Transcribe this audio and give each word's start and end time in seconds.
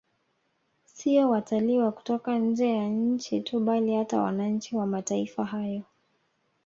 Siyo 0.85 1.29
watalii 1.29 1.77
wa 1.79 1.91
kutoka 1.91 2.37
nje 2.39 2.69
ya 2.69 2.89
nchi 2.89 3.41
tu 3.41 3.59
bali 3.59 3.95
hata 3.95 4.21
wananchi 4.21 4.75
wa 4.75 4.85
mataifa 4.85 5.45
hayo 5.45 5.83